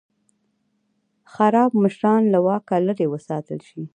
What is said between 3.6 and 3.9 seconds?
شي.